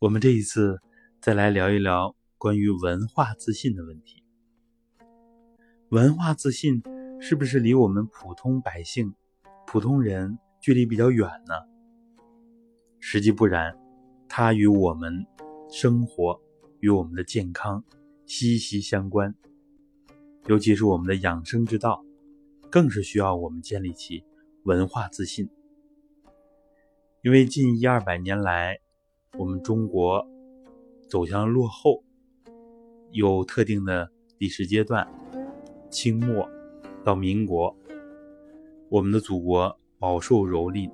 [0.00, 0.80] 我们这一次
[1.20, 4.22] 再来聊一聊关于文化自信的问题。
[5.88, 6.80] 文化自信
[7.20, 9.12] 是不是离我们普通百姓、
[9.66, 11.54] 普通人距离比较远呢？
[13.00, 13.76] 实际不然，
[14.28, 15.26] 它与我们
[15.68, 16.40] 生活、
[16.78, 17.82] 与我们的健康
[18.24, 19.34] 息息相关。
[20.46, 22.04] 尤其是我们的养生之道，
[22.70, 24.22] 更是需要我们建立起
[24.62, 25.50] 文化自信。
[27.22, 28.78] 因为近一二百年来，
[29.38, 30.26] 我们中国
[31.08, 32.02] 走向落后，
[33.12, 35.06] 有特定的历史阶段，
[35.88, 36.48] 清末
[37.04, 37.74] 到民国，
[38.88, 40.90] 我们的祖国饱受蹂躏，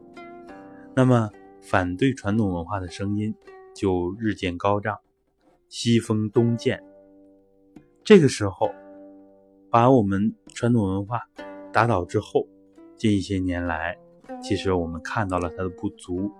[0.94, 1.30] 那么
[1.62, 3.34] 反对传统文化的声音
[3.74, 4.98] 就日渐高涨，
[5.70, 6.84] 西风东渐。
[8.04, 8.70] 这个时候，
[9.70, 11.22] 把我们传统文化
[11.72, 12.46] 打倒之后，
[12.98, 13.98] 近一些年来，
[14.42, 16.30] 其实我们看到了它的不足。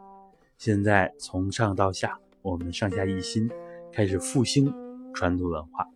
[0.57, 3.51] 现在从上到下，我们上下一心，
[3.93, 4.73] 开始复兴
[5.13, 5.87] 传统文化。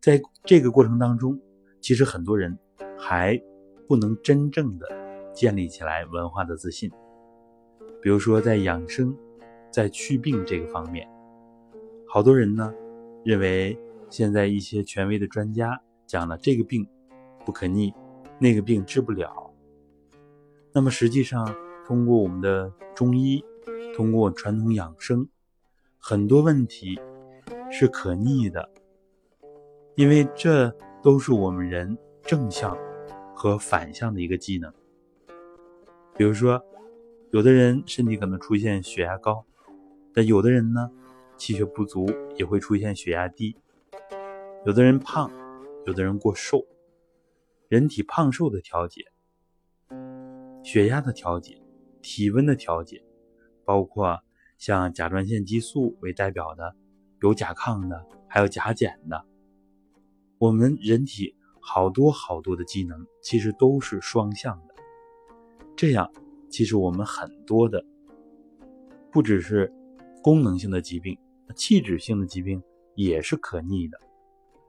[0.00, 1.38] 在这个过程当中，
[1.80, 2.56] 其实很多人
[2.98, 3.40] 还
[3.88, 4.86] 不能真正的
[5.34, 6.90] 建立起来文化的自信。
[8.00, 9.14] 比如说，在养生、
[9.70, 11.08] 在祛病这个方面，
[12.06, 12.72] 好多人呢
[13.24, 13.78] 认为
[14.08, 16.86] 现在一些权威的专家讲了这个病
[17.44, 17.92] 不可逆，
[18.38, 19.50] 那个病治不了。
[20.72, 21.54] 那么实际上，
[21.90, 23.44] 通过我们的中医，
[23.96, 25.28] 通过传统养生，
[25.98, 26.96] 很多问题
[27.68, 28.70] 是可逆的，
[29.96, 30.70] 因为这
[31.02, 32.78] 都是我们人正向
[33.34, 34.72] 和反向的一个技能。
[36.14, 36.64] 比如说，
[37.32, 39.44] 有的人身体可能出现血压高，
[40.14, 40.88] 但有的人呢，
[41.36, 43.56] 气血不足也会出现血压低。
[44.64, 45.28] 有的人胖，
[45.86, 46.64] 有的人过瘦，
[47.66, 49.06] 人体胖瘦的调节，
[50.62, 51.59] 血压的调节。
[52.02, 53.02] 体温的调节，
[53.64, 54.20] 包括
[54.58, 56.74] 像甲状腺激素为代表的，
[57.22, 59.24] 有甲亢的，还有甲减的。
[60.38, 64.74] 我们人体好多好多的机能，其实都是双向的。
[65.76, 66.10] 这样，
[66.50, 67.84] 其实我们很多的，
[69.10, 69.72] 不只是
[70.22, 71.18] 功能性的疾病，
[71.54, 72.62] 气质性的疾病
[72.94, 73.98] 也是可逆的。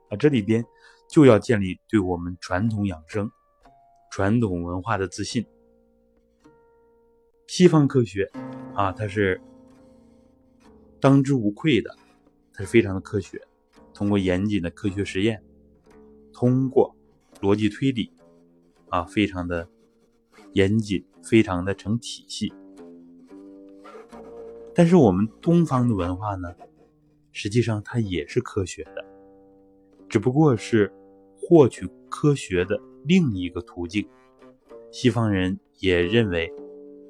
[0.10, 0.66] 啊，这里边
[1.10, 3.32] 就要建立对我们传统养生、
[4.12, 5.46] 传统文化的自信。
[7.54, 8.32] 西方科学
[8.74, 9.42] 啊，它是
[11.02, 11.94] 当之无愧的，
[12.54, 13.46] 它是非常的科学。
[13.94, 15.44] 通过严谨的科学实验，
[16.32, 16.96] 通过
[17.42, 18.10] 逻辑推理
[18.88, 19.68] 啊，非常的
[20.54, 22.54] 严谨，非常的成体系。
[24.74, 26.56] 但是我们东方的文化呢，
[27.34, 29.06] 实际上它也是科学的，
[30.08, 30.90] 只不过是
[31.36, 34.08] 获取科学的另一个途径。
[34.90, 36.50] 西方人也认为。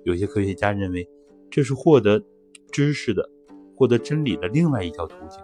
[0.04, 1.08] 有些科学家认为，
[1.50, 2.24] 这是获得
[2.72, 3.30] 知识的、
[3.76, 5.40] 获得真理的另外一条途径，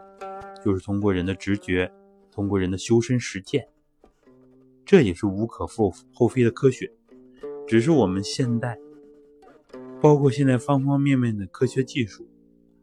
[0.63, 1.91] 就是通过人的直觉，
[2.31, 3.67] 通过人的修身实践。
[4.85, 6.91] 这也是无可厚厚非的科学，
[7.67, 8.79] 只是我们现代，
[10.01, 12.25] 包括现在方方面面的科学技术，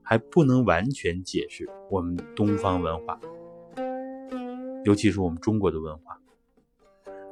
[0.02, 3.18] 还不能完全解释我们东方文化，
[4.84, 6.20] 尤其是我们中国的文化。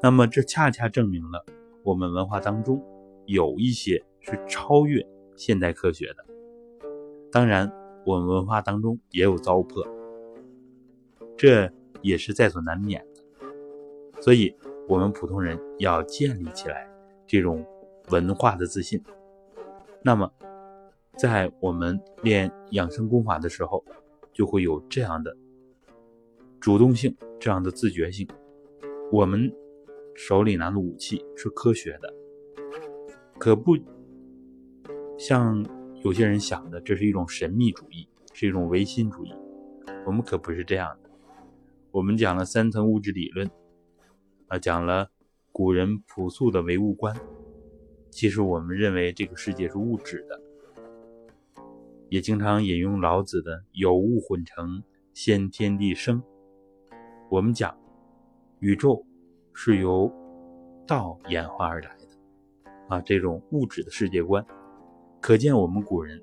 [0.03, 1.45] 那么，这恰恰证明了
[1.85, 2.83] 我们文化当中
[3.27, 4.05] 有一些。
[4.25, 6.25] 是超越现代科学的。
[7.33, 7.69] 当然，
[8.07, 9.85] 我们文化当中也有糟粕，
[11.37, 11.69] 这
[12.03, 14.23] 也是在所难免的。
[14.23, 14.55] 所以，
[14.89, 16.89] 我们普通人要建立起来
[17.27, 17.67] 这种
[18.11, 19.03] 文化的自信。
[20.05, 20.33] 那么，
[21.17, 23.85] 在我们练养生功法的时候，
[24.33, 25.37] 就会有这样的
[26.61, 28.25] 主动性，这样的自觉性。
[29.11, 29.53] 我们
[30.15, 32.15] 手里拿的武器是科学的，
[33.39, 33.77] 可不。
[35.19, 35.65] 像
[36.03, 39.33] 有些人想的，这是一种神秘主义，是一种唯心主义。
[40.05, 41.11] 我们可不是这样的。
[41.91, 43.49] 我们讲了三层物质理论，
[44.49, 45.11] 啊，讲了
[45.53, 47.15] 古人朴素的唯物观。
[48.11, 50.41] 其实我们认为这个世界是物质的，
[52.09, 54.83] 也经常引用老子的“有物混成，
[55.15, 56.23] 先天地生”。
[57.31, 57.79] 我们讲
[58.59, 59.07] 宇宙
[59.55, 60.13] 是由
[60.87, 61.97] 道演化而来，
[62.89, 64.45] 啊，这种物质的世界观。
[65.21, 66.21] 可见，我们古人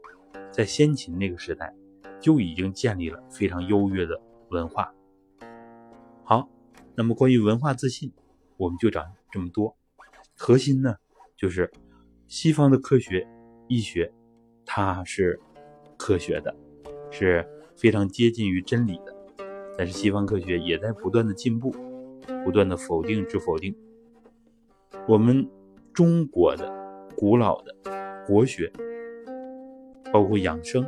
[0.52, 1.74] 在先秦那个时代
[2.20, 4.20] 就已经建立了非常优越的
[4.50, 4.94] 文化。
[6.24, 6.50] 好，
[6.96, 8.12] 那么关于文化自信，
[8.58, 9.76] 我们就讲这么多。
[10.36, 10.96] 核心呢，
[11.36, 11.72] 就是
[12.28, 13.28] 西方的科学、
[13.68, 14.12] 医学，
[14.66, 15.40] 它是
[15.98, 16.56] 科学的，
[17.10, 19.16] 是非常接近于真理的。
[19.78, 21.74] 但是西方科学也在不断的进步，
[22.44, 23.74] 不断的否定之否定。
[25.08, 25.50] 我们
[26.00, 26.72] 中国的
[27.18, 27.76] 古老的
[28.26, 28.72] 国学。
[30.14, 30.88] 包括养生，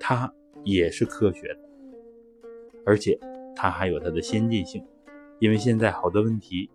[0.00, 0.32] 它
[0.64, 1.60] 也是科学的，
[2.86, 3.20] 而且
[3.54, 4.82] 它还有它的先进性，
[5.38, 6.70] 因为现在好多问题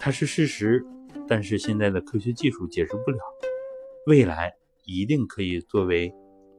[0.00, 0.82] 它是事实，
[1.28, 3.18] 但是现在的科学技术解释不了，
[4.06, 4.56] 未来
[4.86, 6.10] 一定可以作为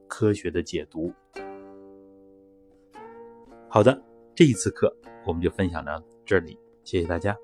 [0.07, 1.11] 科学的解读。
[3.67, 3.99] 好的，
[4.35, 4.95] 这一次课
[5.25, 7.35] 我们就分享到这里，谢谢大家。